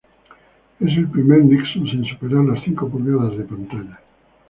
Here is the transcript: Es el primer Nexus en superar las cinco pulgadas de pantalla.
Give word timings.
Es 0.79 0.97
el 0.97 1.11
primer 1.11 1.45
Nexus 1.45 1.93
en 1.93 2.03
superar 2.05 2.43
las 2.45 2.63
cinco 2.63 2.89
pulgadas 2.89 3.37
de 3.37 3.43
pantalla. 3.43 3.99